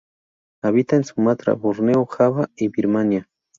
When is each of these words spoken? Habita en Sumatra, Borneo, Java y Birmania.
Habita 0.63 0.95
en 0.95 1.03
Sumatra, 1.03 1.53
Borneo, 1.53 2.07
Java 2.07 2.49
y 2.55 2.69
Birmania. 2.69 3.29